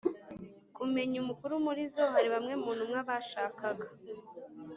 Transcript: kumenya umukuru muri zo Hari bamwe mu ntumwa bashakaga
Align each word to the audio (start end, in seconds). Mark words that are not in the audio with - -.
kumenya 0.75 1.15
umukuru 1.23 1.53
muri 1.65 1.81
zo 1.93 2.03
Hari 2.13 2.27
bamwe 2.33 2.53
mu 2.61 2.69
ntumwa 2.75 2.99
bashakaga 3.09 3.87